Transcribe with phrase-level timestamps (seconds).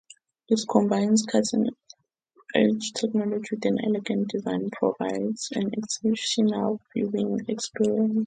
[0.47, 8.17] It combines cutting-edge technology with an elegant design, providing an exceptional viewing experience.